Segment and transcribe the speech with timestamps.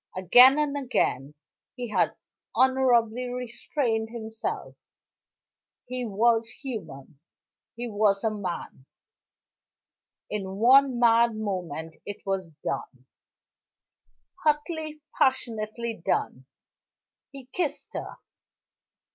[0.17, 1.35] Again and again
[1.75, 2.15] he had
[2.55, 4.75] honorably restrained himself
[5.85, 7.19] he was human;
[7.75, 8.87] he was a man
[10.27, 13.05] in one mad moment it was done,
[14.43, 16.47] hotly, passionately done
[17.29, 18.15] he kissed her.